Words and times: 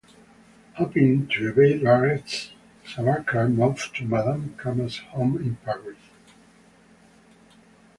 Hoping 0.77 1.27
to 1.27 1.49
evade 1.49 1.83
arrest, 1.83 2.53
Savarkar 2.87 3.53
moved 3.53 3.95
to 3.97 4.05
Madame 4.05 4.55
Cama's 4.57 4.97
home 4.97 5.35
in 5.37 5.57
Paris. 5.57 5.99